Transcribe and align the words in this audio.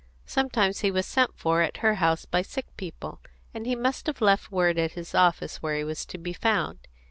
Sometimes 0.25 0.79
he 0.79 0.89
was 0.89 1.05
sent 1.05 1.37
for 1.37 1.61
at 1.61 1.77
her 1.85 1.93
house 2.01 2.25
by 2.25 2.41
sick 2.41 2.65
people, 2.75 3.21
and 3.53 3.67
he 3.67 3.75
must 3.75 4.07
have 4.07 4.19
left 4.19 4.51
word 4.51 4.79
at 4.79 4.93
his 4.93 5.13
office 5.13 5.57
where 5.61 5.77
he 5.77 5.83
was 5.83 6.07
to 6.07 6.17
be 6.17 6.33
found. 6.33 6.87